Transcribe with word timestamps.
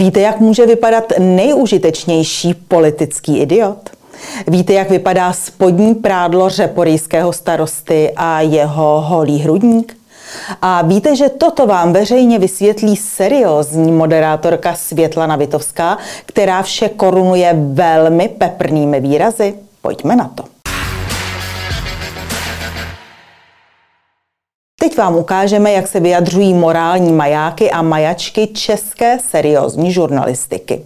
Víte, 0.00 0.20
jak 0.20 0.40
může 0.40 0.66
vypadat 0.66 1.12
nejužitečnější 1.18 2.54
politický 2.54 3.38
idiot? 3.38 3.90
Víte, 4.48 4.72
jak 4.72 4.90
vypadá 4.90 5.32
spodní 5.32 5.94
prádlo 5.94 6.48
řeporijského 6.48 7.32
starosty 7.32 8.12
a 8.16 8.40
jeho 8.40 9.00
holý 9.00 9.38
hrudník? 9.38 9.96
A 10.62 10.82
víte, 10.82 11.16
že 11.16 11.28
toto 11.28 11.66
vám 11.66 11.92
veřejně 11.92 12.38
vysvětlí 12.38 12.96
seriózní 12.96 13.92
moderátorka 13.92 14.74
Světlana 14.74 15.36
Vitovská, 15.36 15.98
která 16.26 16.62
vše 16.62 16.88
korunuje 16.88 17.56
velmi 17.72 18.28
peprnými 18.28 19.00
výrazy? 19.00 19.54
Pojďme 19.82 20.16
na 20.16 20.30
to. 20.34 20.59
Teď 24.82 24.96
vám 24.96 25.16
ukážeme, 25.16 25.72
jak 25.72 25.88
se 25.88 26.00
vyjadřují 26.00 26.54
morální 26.54 27.12
majáky 27.12 27.70
a 27.70 27.82
majačky 27.82 28.46
české 28.46 29.18
seriózní 29.30 29.92
žurnalistiky. 29.92 30.84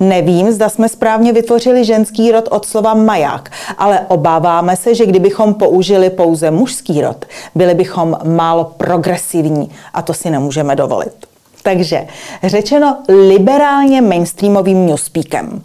Nevím, 0.00 0.50
zda 0.52 0.68
jsme 0.68 0.88
správně 0.88 1.32
vytvořili 1.32 1.84
ženský 1.84 2.32
rod 2.32 2.48
od 2.50 2.66
slova 2.66 2.94
maják, 2.94 3.50
ale 3.78 4.00
obáváme 4.08 4.76
se, 4.76 4.94
že 4.94 5.06
kdybychom 5.06 5.54
použili 5.54 6.10
pouze 6.10 6.50
mužský 6.50 7.00
rod, 7.00 7.24
byli 7.54 7.74
bychom 7.74 8.18
málo 8.24 8.64
progresivní 8.64 9.70
a 9.94 10.02
to 10.02 10.14
si 10.14 10.30
nemůžeme 10.30 10.76
dovolit. 10.76 11.26
Takže 11.62 12.06
řečeno 12.44 12.98
liberálně 13.08 14.00
mainstreamovým 14.00 14.86
newspeakem. 14.86 15.62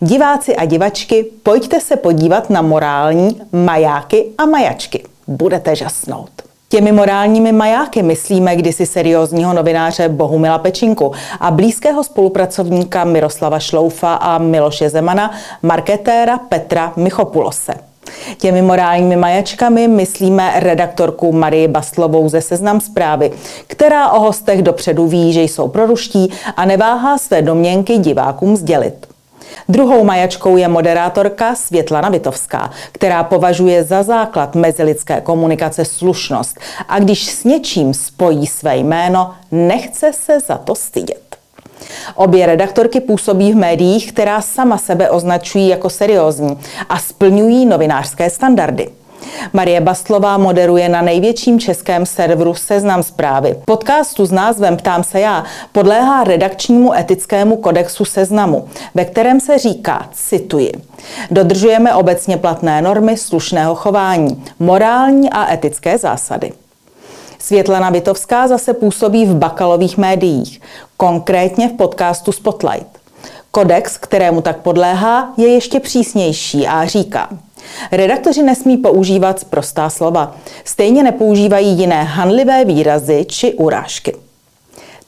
Diváci 0.00 0.56
a 0.56 0.64
divačky, 0.64 1.26
pojďte 1.42 1.80
se 1.80 1.96
podívat 1.96 2.50
na 2.50 2.62
morální 2.62 3.40
majáky 3.52 4.26
a 4.38 4.46
majačky. 4.46 5.04
Budete 5.26 5.76
žasnout. 5.76 6.43
Těmi 6.74 6.92
morálními 6.92 7.52
majáky 7.52 8.02
myslíme 8.02 8.56
kdysi 8.56 8.86
seriózního 8.86 9.52
novináře 9.52 10.08
Bohumila 10.08 10.58
Pečinku 10.58 11.12
a 11.40 11.50
blízkého 11.50 12.04
spolupracovníka 12.04 13.04
Miroslava 13.04 13.58
Šloufa 13.58 14.14
a 14.14 14.38
Miloše 14.38 14.90
Zemana, 14.90 15.30
marketéra 15.62 16.38
Petra 16.38 16.92
Michopulose. 16.96 17.74
Těmi 18.38 18.62
morálními 18.62 19.16
majačkami 19.16 19.88
myslíme 19.88 20.52
redaktorku 20.56 21.32
Marii 21.32 21.68
Bastlovou 21.68 22.28
ze 22.28 22.40
Seznam 22.40 22.80
zprávy, 22.80 23.32
která 23.66 24.10
o 24.10 24.20
hostech 24.20 24.62
dopředu 24.62 25.06
ví, 25.06 25.32
že 25.32 25.42
jsou 25.42 25.68
proruští 25.68 26.30
a 26.56 26.64
neváhá 26.64 27.18
své 27.18 27.42
domněnky 27.42 27.98
divákům 27.98 28.56
sdělit. 28.56 29.13
Druhou 29.68 30.04
majačkou 30.04 30.56
je 30.56 30.68
moderátorka 30.68 31.54
Světlana 31.54 32.08
Vitovská, 32.08 32.70
která 32.92 33.24
považuje 33.24 33.84
za 33.84 34.02
základ 34.02 34.54
mezilidské 34.54 35.20
komunikace 35.20 35.84
slušnost 35.84 36.60
a 36.88 36.98
když 36.98 37.26
s 37.26 37.44
něčím 37.44 37.94
spojí 37.94 38.46
své 38.46 38.76
jméno, 38.76 39.34
nechce 39.52 40.12
se 40.12 40.40
za 40.40 40.58
to 40.58 40.74
stydět. 40.74 41.36
Obě 42.14 42.46
redaktorky 42.46 43.00
působí 43.00 43.52
v 43.52 43.56
médiích, 43.56 44.12
která 44.12 44.40
sama 44.40 44.78
sebe 44.78 45.10
označují 45.10 45.68
jako 45.68 45.90
seriózní 45.90 46.58
a 46.88 46.98
splňují 46.98 47.66
novinářské 47.66 48.30
standardy. 48.30 48.90
Marie 49.52 49.80
Bastlová 49.80 50.38
moderuje 50.38 50.88
na 50.88 51.02
největším 51.02 51.60
českém 51.60 52.06
serveru 52.06 52.54
Seznam 52.54 53.02
zprávy. 53.02 53.56
Podcastu 53.64 54.26
s 54.26 54.32
názvem 54.32 54.76
Ptám 54.76 55.04
se 55.04 55.20
já 55.20 55.44
podléhá 55.72 56.24
redakčnímu 56.24 56.94
etickému 56.94 57.56
kodexu 57.56 58.04
Seznamu, 58.04 58.68
ve 58.94 59.04
kterém 59.04 59.40
se 59.40 59.58
říká, 59.58 60.08
cituji, 60.12 60.72
Dodržujeme 61.30 61.94
obecně 61.94 62.36
platné 62.36 62.82
normy 62.82 63.16
slušného 63.16 63.74
chování, 63.74 64.44
morální 64.58 65.30
a 65.30 65.52
etické 65.52 65.98
zásady. 65.98 66.52
Světlana 67.38 67.90
Vitovská 67.90 68.48
zase 68.48 68.74
působí 68.74 69.26
v 69.26 69.34
bakalových 69.34 69.98
médiích, 69.98 70.60
konkrétně 70.96 71.68
v 71.68 71.72
podcastu 71.72 72.32
Spotlight. 72.32 72.86
Kodex, 73.50 73.96
kterému 73.98 74.40
tak 74.40 74.56
podléhá, 74.56 75.32
je 75.36 75.48
ještě 75.48 75.80
přísnější 75.80 76.66
a 76.66 76.86
říká, 76.86 77.28
Redaktoři 77.92 78.42
nesmí 78.42 78.76
používat 78.76 79.44
prostá 79.44 79.90
slova. 79.90 80.36
Stejně 80.64 81.02
nepoužívají 81.02 81.78
jiné 81.78 82.02
hanlivé 82.02 82.64
výrazy 82.64 83.24
či 83.28 83.54
urážky. 83.54 84.16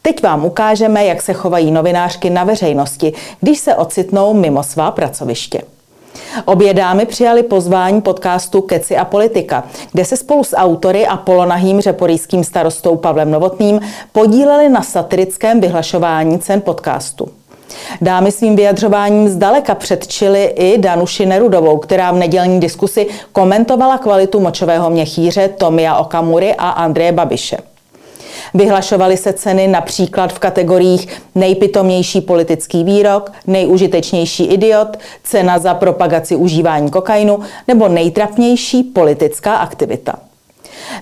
Teď 0.02 0.22
vám 0.22 0.44
ukážeme, 0.44 1.04
jak 1.04 1.22
se 1.22 1.32
chovají 1.32 1.70
novinářky 1.70 2.30
na 2.30 2.44
veřejnosti, 2.44 3.12
když 3.40 3.58
se 3.58 3.74
ocitnou 3.74 4.34
mimo 4.34 4.62
svá 4.62 4.90
pracoviště. 4.90 5.62
Obě 6.44 6.74
dámy 6.74 7.06
přijali 7.06 7.42
pozvání 7.42 8.00
podcastu 8.00 8.60
Keci 8.60 8.96
a 8.96 9.04
politika, 9.04 9.64
kde 9.92 10.04
se 10.04 10.16
spolu 10.16 10.44
s 10.44 10.56
autory 10.56 11.06
a 11.06 11.16
polonahým 11.16 11.80
řeporijským 11.80 12.44
starostou 12.44 12.96
Pavlem 12.96 13.30
Novotným 13.30 13.80
podíleli 14.12 14.68
na 14.68 14.82
satirickém 14.82 15.60
vyhlašování 15.60 16.38
cen 16.38 16.60
podcastu. 16.60 17.28
Dámy 18.00 18.32
svým 18.32 18.56
vyjadřováním 18.56 19.28
zdaleka 19.28 19.74
předčili 19.74 20.44
i 20.44 20.78
Danuši 20.78 21.26
Nerudovou, 21.26 21.78
která 21.78 22.12
v 22.12 22.16
nedělní 22.16 22.60
diskusi 22.60 23.06
komentovala 23.32 23.98
kvalitu 23.98 24.40
močového 24.40 24.90
měchýře 24.90 25.48
Tomia 25.48 25.96
Okamury 25.96 26.54
a 26.54 26.68
Andreje 26.70 27.12
Babiše. 27.12 27.56
Vyhlašovaly 28.54 29.16
se 29.16 29.32
ceny 29.32 29.68
například 29.68 30.32
v 30.32 30.38
kategoriích 30.38 31.08
nejpitomnější 31.34 32.20
politický 32.20 32.84
výrok, 32.84 33.32
nejužitečnější 33.46 34.44
idiot, 34.44 34.96
cena 35.22 35.58
za 35.58 35.74
propagaci 35.74 36.36
užívání 36.36 36.90
kokainu 36.90 37.40
nebo 37.68 37.88
nejtrapnější 37.88 38.82
politická 38.82 39.56
aktivita. 39.56 40.14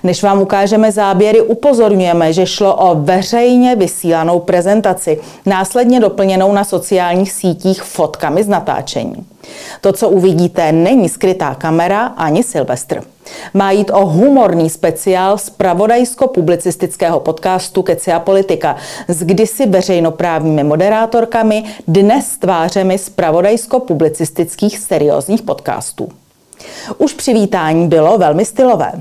Než 0.03 0.23
vám 0.23 0.41
ukážeme 0.41 0.91
záběry, 0.91 1.41
upozorňujeme, 1.41 2.33
že 2.33 2.45
šlo 2.45 2.75
o 2.75 2.95
veřejně 2.95 3.75
vysílanou 3.75 4.39
prezentaci, 4.39 5.19
následně 5.45 5.99
doplněnou 5.99 6.53
na 6.53 6.63
sociálních 6.63 7.31
sítích 7.31 7.83
fotkami 7.83 8.43
z 8.43 8.47
natáčení. 8.47 9.25
To, 9.81 9.93
co 9.93 10.09
uvidíte, 10.09 10.71
není 10.71 11.09
skrytá 11.09 11.55
kamera 11.55 12.05
ani 12.05 12.43
Silvestr. 12.43 13.01
Má 13.53 13.71
jít 13.71 13.91
o 13.93 14.05
humorný 14.05 14.69
speciál 14.69 15.37
z 15.37 15.49
pravodajsko-publicistického 15.49 17.19
podcastu 17.19 17.81
Keci 17.81 18.11
a 18.11 18.19
politika 18.19 18.75
s 19.07 19.23
kdysi 19.23 19.65
veřejnoprávními 19.65 20.63
moderátorkami, 20.63 21.63
dnes 21.87 22.37
tvářemi 22.37 22.97
z 22.97 23.09
pravodajsko-publicistických 23.09 24.77
seriózních 24.77 25.41
podcastů. 25.41 26.09
Už 26.97 27.13
přivítání 27.13 27.87
bylo 27.87 28.17
velmi 28.17 28.45
stylové. 28.45 28.91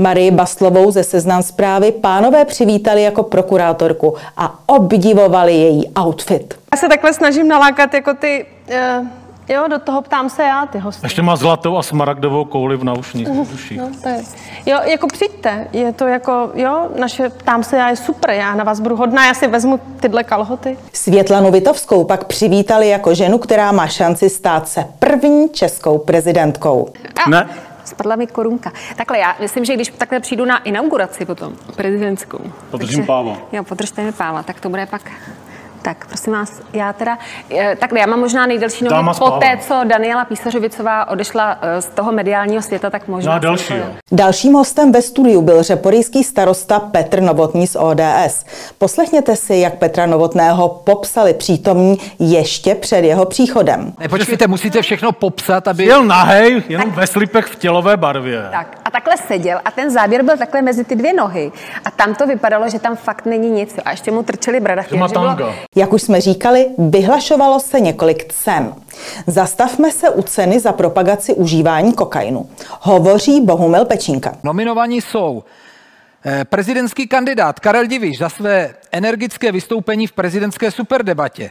Marii 0.00 0.30
Baslovou 0.30 0.90
ze 0.90 1.04
Seznam 1.04 1.42
zprávy 1.42 1.92
pánové 1.92 2.44
přivítali 2.44 3.02
jako 3.02 3.22
prokurátorku 3.22 4.14
a 4.36 4.58
obdivovali 4.66 5.52
její 5.52 5.90
outfit. 6.00 6.58
Já 6.72 6.78
se 6.78 6.88
takhle 6.88 7.12
snažím 7.12 7.48
nalákat 7.48 7.94
jako 7.94 8.14
ty 8.14 8.46
uh... 8.68 9.06
Jo, 9.48 9.68
do 9.68 9.78
toho 9.78 10.02
ptám 10.02 10.30
se 10.30 10.42
já, 10.42 10.66
ty 10.66 10.78
hosty. 10.78 11.06
Ještě 11.06 11.22
má 11.22 11.36
zlatou 11.36 11.76
a 11.76 11.82
smaragdovou 11.82 12.44
kouli 12.44 12.76
v 12.76 12.84
naušních 12.84 13.28
uh, 13.28 13.48
no, 13.76 13.90
to 14.02 14.08
je. 14.08 14.22
Jo, 14.66 14.78
jako 14.84 15.06
přijďte, 15.06 15.66
je 15.72 15.92
to 15.92 16.06
jako, 16.06 16.50
jo, 16.54 16.88
naše 16.98 17.28
ptám 17.28 17.62
se 17.62 17.76
já 17.76 17.90
je 17.90 17.96
super, 17.96 18.30
já 18.30 18.54
na 18.54 18.64
vás 18.64 18.80
budu 18.80 18.96
hodná, 18.96 19.26
já 19.26 19.34
si 19.34 19.46
vezmu 19.46 19.80
tyhle 20.00 20.24
kalhoty. 20.24 20.78
Světlanu 20.92 21.50
Vitovskou 21.50 22.04
pak 22.04 22.24
přivítali 22.24 22.88
jako 22.88 23.14
ženu, 23.14 23.38
která 23.38 23.72
má 23.72 23.86
šanci 23.86 24.30
stát 24.30 24.68
se 24.68 24.84
první 24.98 25.48
českou 25.48 25.98
prezidentkou. 25.98 26.88
A. 27.26 27.30
Ne, 27.30 27.48
spadla 27.90 28.16
mi 28.16 28.26
korunka. 28.26 28.72
Takhle 28.96 29.18
já 29.18 29.36
myslím, 29.40 29.64
že 29.64 29.74
když 29.74 29.88
takhle 29.88 30.20
přijdu 30.20 30.44
na 30.44 30.58
inauguraci 30.58 31.24
potom, 31.24 31.56
prezidentskou. 31.76 32.40
Podržím 32.70 33.06
páva. 33.06 33.38
Jo, 33.52 33.64
podržte 33.64 34.02
mi 34.02 34.12
páva, 34.12 34.42
tak 34.42 34.60
to 34.60 34.68
bude 34.68 34.86
pak 34.86 35.02
tak 35.82 36.06
prosím 36.06 36.32
vás, 36.32 36.60
já 36.72 36.92
teda, 36.92 37.18
eh, 37.50 37.76
tak 37.80 37.92
já 37.92 38.06
mám 38.06 38.20
možná 38.20 38.46
nejdelší 38.46 38.84
nohu 38.84 39.12
po 39.18 39.30
té, 39.30 39.58
co 39.60 39.80
Daniela 39.84 40.24
Písařovicová 40.24 41.08
odešla 41.08 41.58
eh, 41.62 41.82
z 41.82 41.86
toho 41.86 42.12
mediálního 42.12 42.62
světa, 42.62 42.90
tak 42.90 43.08
možná... 43.08 43.34
No 43.34 43.40
další, 43.40 43.76
jo. 43.76 43.84
Dalším 44.12 44.52
hostem 44.52 44.92
ve 44.92 45.02
studiu 45.02 45.42
byl 45.42 45.62
řeporijský 45.62 46.24
starosta 46.24 46.80
Petr 46.80 47.20
Novotný 47.20 47.66
z 47.66 47.76
ODS. 47.76 48.44
Poslechněte 48.78 49.36
si, 49.36 49.56
jak 49.56 49.74
Petra 49.74 50.06
Novotného 50.06 50.68
popsali 50.68 51.34
přítomní 51.34 51.98
ještě 52.18 52.74
před 52.74 53.04
jeho 53.04 53.24
příchodem. 53.24 53.92
Ne, 53.98 54.08
počkejte, 54.08 54.46
musíte 54.46 54.82
všechno 54.82 55.12
popsat, 55.12 55.68
aby... 55.68 55.84
Jel 55.84 56.04
nahej, 56.04 56.62
jenom 56.68 56.88
tak... 56.88 56.96
ve 56.96 57.06
slipech 57.06 57.46
v 57.46 57.56
tělové 57.56 57.96
barvě. 57.96 58.48
Tak 58.50 58.78
a 58.84 58.90
takhle 58.90 59.16
seděl 59.16 59.60
a 59.64 59.70
ten 59.70 59.90
záběr 59.90 60.22
byl 60.22 60.36
takhle 60.36 60.62
mezi 60.62 60.84
ty 60.84 60.96
dvě 60.96 61.12
nohy 61.12 61.52
a 61.84 61.90
tam 61.90 62.14
to 62.14 62.26
vypadalo, 62.26 62.68
že 62.68 62.78
tam 62.78 62.96
fakt 62.96 63.26
není 63.26 63.50
nic 63.50 63.74
a 63.84 63.90
ještě 63.90 64.10
mu 64.10 64.22
trčeli 64.22 64.60
bradavky. 64.60 64.98
že 65.08 65.14
bylo, 65.36 65.54
jak 65.76 65.92
už 65.92 66.02
jsme 66.02 66.20
říkali, 66.20 66.66
vyhlašovalo 66.78 67.60
se 67.60 67.80
několik 67.80 68.32
cen. 68.32 68.74
Zastavme 69.26 69.92
se 69.92 70.10
u 70.10 70.22
ceny 70.22 70.60
za 70.60 70.72
propagaci 70.72 71.34
užívání 71.34 71.92
kokainu. 71.92 72.50
Hovoří 72.80 73.40
Bohumil 73.40 73.84
Pečínka. 73.84 74.36
Nominovaní 74.42 75.00
jsou 75.00 75.44
eh, 76.24 76.44
prezidentský 76.44 77.06
kandidát 77.08 77.60
Karel 77.60 77.86
Diviš 77.86 78.18
za 78.18 78.28
své 78.28 78.74
energické 78.92 79.52
vystoupení 79.52 80.06
v 80.06 80.12
prezidentské 80.12 80.70
superdebatě. 80.70 81.50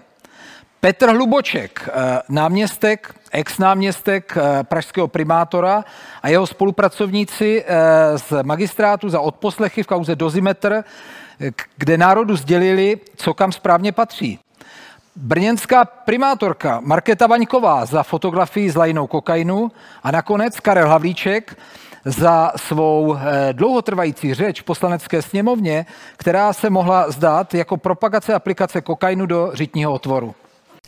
Petr 0.79 1.09
Hluboček, 1.09 1.89
eh, 1.89 2.19
náměstek, 2.29 3.15
ex-náměstek 3.31 4.37
eh, 4.37 4.63
pražského 4.63 5.07
primátora 5.07 5.85
a 6.23 6.29
jeho 6.29 6.47
spolupracovníci 6.47 7.65
z 8.15 8.43
magistrátu 8.43 9.09
za 9.09 9.19
odposlechy 9.19 9.83
v 9.83 9.87
kauze 9.87 10.15
Dozimetr 10.15 10.83
kde 11.77 11.97
národu 11.97 12.35
sdělili, 12.35 12.97
co 13.15 13.33
kam 13.33 13.51
správně 13.51 13.91
patří. 13.91 14.39
Brněnská 15.15 15.85
primátorka 15.85 16.79
Markéta 16.83 17.27
Vaňková 17.27 17.85
za 17.85 18.03
fotografii 18.03 18.69
s 18.69 18.75
lajinou 18.75 19.07
kokainu 19.07 19.71
a 20.03 20.11
nakonec 20.11 20.59
Karel 20.59 20.89
Havlíček 20.89 21.57
za 22.05 22.51
svou 22.55 23.15
eh, 23.15 23.53
dlouhotrvající 23.53 24.33
řeč 24.33 24.61
v 24.61 24.63
poslanecké 24.63 25.21
sněmovně, 25.21 25.85
která 26.17 26.53
se 26.53 26.69
mohla 26.69 27.11
zdát 27.11 27.53
jako 27.53 27.77
propagace 27.77 28.33
aplikace 28.33 28.81
kokainu 28.81 29.25
do 29.25 29.51
řitního 29.53 29.93
otvoru. 29.93 30.35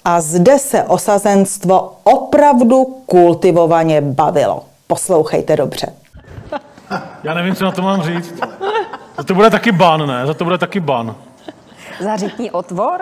A 0.06 0.21
zde 0.21 0.59
se 0.59 0.83
osazenstvo 0.83 1.97
opravdu 2.04 2.86
kultivovaně 3.06 4.01
bavilo. 4.01 4.65
Poslouchejte 4.88 5.56
dobře. 5.56 5.94
Já 7.24 7.33
nevím, 7.33 7.56
co 7.56 7.65
na 7.65 7.71
to 7.71 7.81
mám 7.81 8.01
říct. 8.01 8.33
Za 9.21 9.25
to 9.25 9.33
bude 9.35 9.50
taky 9.50 9.71
ban, 9.71 10.07
ne? 10.07 10.25
Za 10.25 10.33
to 10.33 10.44
bude 10.44 10.57
taky 10.57 10.79
ban. 10.79 11.15
Za 12.00 12.15
řitní 12.15 12.51
otvor? 12.51 13.01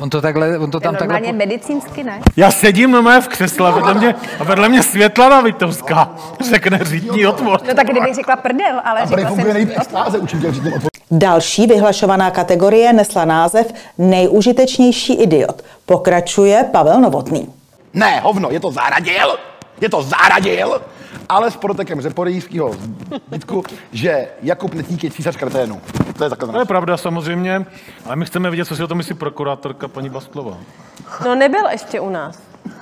On 0.00 0.10
to 0.10 0.20
takhle, 0.20 0.58
on 0.58 0.70
to 0.70 0.80
tam 0.80 0.94
Normálně 0.94 1.26
takhle... 1.26 1.46
medicínsky, 1.46 2.04
ne? 2.04 2.20
Já 2.36 2.50
sedím 2.50 2.90
na 2.90 3.00
mé 3.00 3.20
v 3.20 3.28
křesle 3.28 3.72
vedle 3.72 3.94
mě, 3.94 4.14
a 4.40 4.44
vedle 4.44 4.68
mě 4.68 4.82
Světlana 4.82 5.40
Vitovská 5.40 6.10
řekne 6.50 6.80
řítní 6.82 7.26
otvor. 7.26 7.60
No 7.68 7.74
tak 7.74 7.86
kdybych 7.86 8.14
řekla 8.14 8.36
prdel, 8.36 8.80
ale 8.84 9.00
A 9.00 9.06
řekla 9.06 9.30
jsem 9.30 9.56
extáze, 9.56 10.18
odpor. 10.18 10.90
Další 11.10 11.66
vyhlašovaná 11.66 12.30
kategorie 12.30 12.92
nesla 12.92 13.24
název 13.24 13.72
Nejužitečnější 13.98 15.14
idiot. 15.14 15.64
Pokračuje 15.86 16.64
Pavel 16.72 17.00
Novotný. 17.00 17.48
Ne, 17.94 18.20
hovno, 18.20 18.50
je 18.50 18.60
to 18.60 18.70
záradil, 18.70 19.38
je 19.80 19.88
to 19.88 20.02
záradil, 20.02 20.80
ale 21.28 21.50
s 21.50 21.56
protekem 21.56 22.00
řeporijského 22.00 22.72
zbytku, 23.26 23.62
že 23.92 24.28
Jakub 24.42 24.74
Netník 24.74 25.04
je 25.04 25.10
císař 25.10 25.36
kreténu. 25.36 25.80
To 26.18 26.24
je 26.24 26.30
takhle. 26.30 26.52
To 26.52 26.58
je 26.58 26.64
pravda 26.64 26.96
samozřejmě, 26.96 27.66
ale 28.06 28.16
my 28.16 28.24
chceme 28.24 28.50
vidět, 28.50 28.64
co 28.64 28.76
si 28.76 28.82
o 28.82 28.86
tom 28.88 28.96
myslí 28.98 29.14
prokurátorka 29.14 29.88
paní 29.88 30.08
Bastlová. 30.10 30.56
No 31.24 31.34
nebyl 31.34 31.66
ještě 31.70 32.00
u 32.00 32.10
nás. 32.10 32.38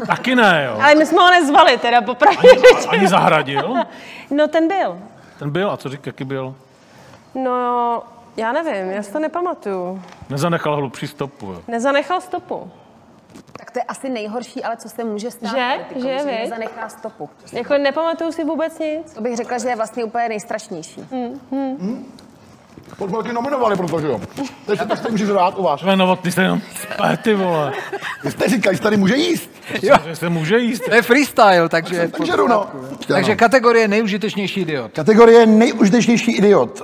Taky 0.07 0.35
ne, 0.35 0.65
jo. 0.69 0.79
Ale 0.83 0.95
my 0.95 1.07
jsme 1.07 1.19
ho 1.23 1.31
nezvali, 1.31 1.79
teda 1.79 2.03
popravdě 2.03 2.51
Ani, 2.51 2.61
řečeno. 2.61 2.93
ani 2.93 3.09
zahradil? 3.09 3.75
No 4.31 4.49
ten 4.49 4.69
byl. 4.69 4.99
Ten 5.39 5.51
byl, 5.51 5.71
a 5.71 5.77
co 5.77 5.89
říká, 5.89 6.03
jaký 6.09 6.25
byl? 6.25 6.55
No, 7.35 8.03
já 8.37 8.53
nevím, 8.53 8.91
já 8.93 9.03
si 9.03 9.13
to 9.13 9.19
nepamatuju. 9.19 10.03
Nezanechal 10.31 10.77
hlubší 10.77 11.07
stopu, 11.07 11.47
jo. 11.47 11.59
Nezanechal 11.69 12.21
stopu. 12.21 12.71
Tak 13.75 13.83
to 13.83 13.87
je 13.87 13.99
asi 13.99 14.09
nejhorší, 14.09 14.65
ale 14.65 14.77
co 14.77 14.89
se 14.89 15.05
může 15.05 15.31
stát 15.31 15.51
Že? 15.51 15.85
politikovi, 15.89 16.19
Že, 16.19 16.19
že 16.19 16.39
nezanechá 16.43 16.89
stopu. 16.89 17.31
Jako 17.53 17.79
nepamatuju 17.79 18.33
si 18.33 18.45
vůbec 18.45 18.79
nic. 18.79 19.13
To 19.15 19.21
bych 19.21 19.37
řekla, 19.37 19.59
že 19.59 19.69
je 19.69 19.77
vlastně 19.77 20.05
úplně 20.05 20.29
nejstrašnější. 20.29 21.01
To 22.99 23.09
jsme 23.09 23.17
taky 23.17 23.33
nominovali, 23.33 23.77
protože 23.77 24.07
jo. 24.07 24.21
Takže 24.67 24.85
tak 24.85 25.01
to 25.01 25.11
můžeš 25.11 25.31
rád 25.31 25.59
u 25.59 25.63
vás. 25.63 25.81
Tvé 25.81 25.97
novotný 25.97 26.33
se 26.33 26.43
jenom 26.43 26.61
ty 27.23 27.35
vole. 27.35 27.73
Vy 28.25 28.31
jste 28.31 28.49
říkali, 28.49 28.77
že 28.77 28.83
tady 28.83 28.97
může 28.97 29.17
jíst. 29.17 29.51
Jo, 29.83 29.97
Že 30.07 30.17
se 30.17 30.29
může 30.29 30.59
jíst. 30.59 30.81
to 30.85 30.95
je 30.95 31.03
freestyle, 31.03 31.69
takže... 31.69 32.09
Takže 32.09 32.33
jdu, 32.37 32.49
no. 32.49 32.67
Takže 33.09 33.37
kategorie 33.37 33.89
nejužitečnější 33.89 34.61
idiot. 34.61 34.93
Kategorie 34.93 35.47
nejužitečnější 35.47 36.33
idiot. 36.37 36.83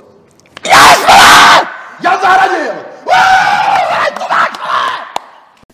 Yes, 0.67 0.99
vole! 1.07 1.61
Já 2.03 2.19
zahradil! 2.21 2.90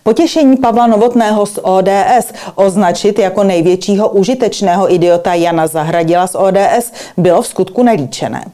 Potěšení 0.08 0.56
Pavla 0.56 0.86
Novotného 0.86 1.46
z 1.46 1.58
ODS 1.62 2.32
označit 2.54 3.18
jako 3.18 3.44
největšího 3.44 4.08
užitečného 4.08 4.94
idiota 4.94 5.34
Jana 5.34 5.66
Zahradila 5.66 6.26
z 6.26 6.34
ODS 6.34 6.92
bylo 7.16 7.42
v 7.42 7.46
skutku 7.46 7.82
nelíčené. 7.82 8.44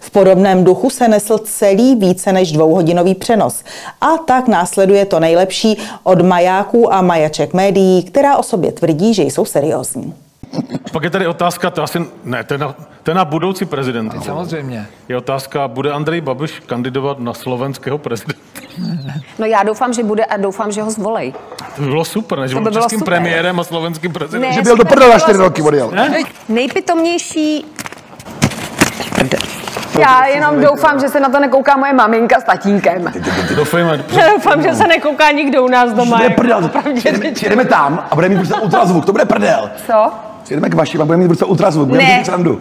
V 0.00 0.10
podobném 0.10 0.64
duchu 0.64 0.90
se 0.90 1.08
nesl 1.08 1.38
celý 1.38 1.96
více 1.96 2.32
než 2.32 2.52
dvouhodinový 2.52 3.14
přenos. 3.14 3.64
A 4.00 4.06
tak 4.18 4.48
následuje 4.48 5.04
to 5.04 5.20
nejlepší 5.20 5.78
od 6.02 6.20
majáků 6.20 6.94
a 6.94 7.02
majaček 7.02 7.54
médií, 7.54 8.02
která 8.02 8.36
o 8.36 8.42
sobě 8.42 8.72
tvrdí, 8.72 9.14
že 9.14 9.22
jsou 9.22 9.44
seriózní. 9.44 10.14
Pak 10.92 11.04
je 11.04 11.10
tady 11.10 11.26
otázka, 11.26 11.70
to 11.70 11.82
asi, 11.82 11.98
ne, 12.24 12.44
to 12.44 12.54
je 12.54 12.58
na, 12.58 12.74
to 13.02 13.10
je 13.10 13.14
na 13.14 13.24
budoucí 13.24 13.64
prezidenta. 13.64 14.20
Samozřejmě. 14.20 14.86
Je 15.08 15.16
otázka, 15.16 15.68
bude 15.68 15.92
Andrej 15.92 16.20
Babiš 16.20 16.60
kandidovat 16.66 17.18
na 17.18 17.34
slovenského 17.34 17.98
prezidenta? 17.98 18.51
No 19.38 19.46
já 19.46 19.62
doufám, 19.62 19.92
že 19.92 20.02
bude 20.02 20.24
a 20.24 20.36
doufám, 20.36 20.72
že 20.72 20.82
ho 20.82 20.90
zvolej. 20.90 21.34
To 21.76 21.82
by 21.82 21.88
bylo 21.88 22.04
super, 22.04 22.38
než 22.38 22.54
by 22.54 22.60
byl 22.60 22.70
bylo 22.70 22.82
českým 22.82 22.98
super. 22.98 23.14
premiérem 23.14 23.60
a 23.60 23.64
slovenským 23.64 24.12
prezidentem. 24.12 24.50
Ne, 24.50 24.54
Že 24.56 24.62
byl 24.62 24.76
do 24.76 24.84
prdela 24.84 25.18
čtyři 25.18 25.36
bylo 25.36 25.48
roky 25.48 25.62
odjel. 25.62 25.90
Ne? 25.90 26.14
Nejpitomnější... 26.48 27.66
Já 30.00 30.26
jenom 30.26 30.60
doufám, 30.60 31.00
že 31.00 31.08
se 31.08 31.20
na 31.20 31.28
to 31.28 31.40
nekouká 31.40 31.76
moje 31.76 31.92
maminka 31.92 32.40
s 32.40 32.44
tatínkem. 32.44 33.12
Doufejme. 33.56 34.04
Já 34.12 34.28
doufám, 34.30 34.62
že 34.62 34.74
se 34.74 34.86
nekouká 34.86 35.30
nikdo 35.30 35.62
u 35.64 35.68
nás 35.68 35.92
doma. 35.92 36.18
To 36.18 36.30
bude 36.42 36.50
jako 36.50 36.68
prdel. 36.68 37.32
přijedeme 37.34 37.64
tam 37.64 38.04
a 38.10 38.14
budeme 38.14 38.34
mít 38.34 38.40
prostě 38.48 38.62
ultrazvuk. 38.62 39.04
To 39.04 39.12
bude 39.12 39.24
prdel. 39.24 39.70
Co? 39.86 40.10
Přijedeme 40.42 40.68
k 40.70 40.74
vašim 40.74 41.02
a 41.02 41.04
budeme 41.04 41.22
mít 41.22 41.28
prostě 41.28 41.44
ultrazvuk. 41.44 41.88
Budeme 41.88 42.08
Ne. 42.08 42.18
mít 42.18 42.24
srandu. 42.26 42.60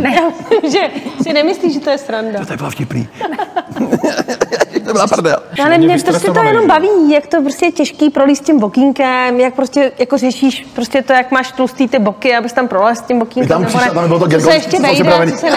Ne, 0.00 0.16
že 0.72 0.78
si 1.22 1.32
nemyslíš, 1.32 1.74
že 1.74 1.80
to 1.80 1.90
je 1.90 1.98
sranda. 1.98 2.44
To 2.46 2.52
je 2.52 2.56
byla 2.56 2.70
vtipný. 2.70 3.08
to 4.92 4.94
byla 4.94 5.06
prdel. 5.06 5.36
Ale 5.64 5.78
mě 5.78 5.98
prostě 5.98 6.30
to 6.30 6.42
jenom 6.42 6.66
baví, 6.66 6.88
jak 7.10 7.26
to 7.26 7.42
prostě 7.42 7.66
je 7.66 7.72
těžký 7.72 8.10
prolíst 8.10 8.44
tím 8.44 8.58
bokínkem, 8.58 9.40
jak 9.40 9.54
prostě 9.54 9.92
jako 9.98 10.18
řešíš 10.18 10.66
prostě 10.74 11.02
to, 11.02 11.12
jak 11.12 11.30
máš 11.30 11.52
tlustý 11.52 11.88
ty 11.88 11.98
boky, 11.98 12.36
abys 12.36 12.52
tam 12.52 12.68
prolez 12.68 13.00
tím 13.00 13.18
bokínkem. 13.18 13.42
My 13.42 13.48
tam 13.48 13.62
nebo 13.62 13.78
přišel, 13.78 13.94
tam 13.94 14.06
bylo 14.06 14.18
to 14.18 14.24
co 14.24 14.30
Gergo, 14.30 14.44
se 14.48 14.54
ještě 14.54 14.70
co 14.70 14.76
jsou 14.76 14.82
vejde, 14.82 14.94
připravený. 14.94 15.32
co 15.32 15.38
se 15.38 15.50
V 15.50 15.54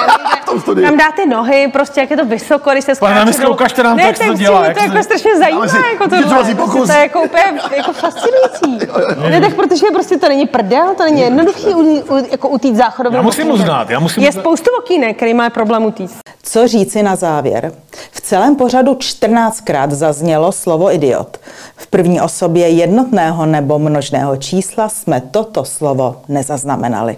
tom 0.56 0.62
studiu. 0.62 0.88
Tam 0.88 0.98
dá 0.98 1.12
ty 1.16 1.26
nohy, 1.26 1.68
prostě 1.74 2.00
jak 2.02 2.12
je 2.12 2.18
to 2.18 2.26
vysoko, 2.26 2.72
když 2.72 2.84
se 2.86 2.92
Pane 2.96 2.96
skáče 2.96 3.16
náměstku, 3.20 3.42
dolů. 3.44 3.54
ukažte 3.54 3.84
nám 3.84 3.94
to, 3.98 4.02
ne, 4.02 4.08
jak 4.08 4.18
se 4.18 4.24
to 4.24 4.30
tak 4.30 4.40
dělá, 4.40 4.66
jak 4.66 4.78
to 4.78 4.84
jako 4.84 5.04
strašně 5.04 5.38
zajímá, 5.38 5.68
si 5.68 5.78
jako 5.94 6.04
to, 6.04 6.16
to 6.86 6.92
je 6.94 7.00
jako 7.00 7.22
úplně 7.24 7.44
jako 7.76 7.94
fascinující. 7.94 8.88
Ne, 9.30 9.42
tak 9.42 9.56
protože 9.56 9.86
prostě 9.94 10.18
to 10.18 10.28
není 10.30 10.46
prdel, 10.48 10.96
to 10.98 11.04
není 11.04 11.22
jednoduchý 11.22 11.68
u, 11.68 11.80
u, 11.82 12.26
jako 12.32 12.50
utít 12.50 12.76
záchodovým 12.76 13.16
Já 13.16 13.22
musím 13.22 13.52
uznat, 13.52 13.90
já 13.90 14.00
musím 14.00 14.24
Je 14.24 14.30
uznat. 14.30 14.42
spoustu 14.42 14.70
bokínek, 14.80 15.16
který 15.18 15.34
má 15.34 15.50
problém 15.50 15.86
utíct. 15.86 16.20
Co 16.44 16.68
říci 16.68 17.04
na 17.04 17.16
závěr? 17.16 17.72
V 18.12 18.22
celém 18.22 18.56
pořadu 18.56 18.94
14krát 18.94 19.90
zaznělo 19.90 20.52
slovo 20.52 20.94
idiot. 20.94 21.38
V 21.76 21.88
první 21.88 22.22
osobě 22.22 22.70
jednotného 22.70 23.46
nebo 23.46 23.80
množného 23.80 24.38
čísla 24.38 24.90
jsme 24.90 25.22
toto 25.32 25.66
slovo 25.66 26.22
nezaznamenali. 26.28 27.18